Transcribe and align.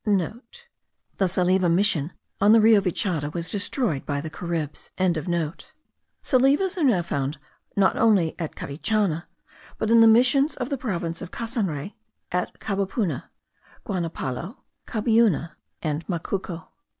(* 0.03 0.03
The 0.03 1.27
Salive 1.27 1.69
mission, 1.69 2.13
on 2.39 2.53
the 2.53 2.59
Rio 2.59 2.81
Vichada, 2.81 3.31
was 3.35 3.51
destroyed 3.51 4.03
by 4.03 4.19
the 4.19 4.31
Caribs.) 4.31 4.89
Salives 4.97 6.75
are 6.75 6.83
now 6.83 7.03
found 7.03 7.37
not 7.77 7.95
only 7.97 8.33
at 8.39 8.55
Carichana, 8.55 9.25
but 9.77 9.91
in 9.91 10.01
the 10.01 10.07
Missions 10.07 10.55
of 10.55 10.71
the 10.71 10.77
province 10.79 11.21
of 11.21 11.29
Casanre, 11.29 11.93
at 12.31 12.59
Cabapuna, 12.59 13.25
Guanapalo, 13.85 14.55
Cabiuna, 14.87 15.51
and 15.83 16.03
Macuco. 16.07 16.69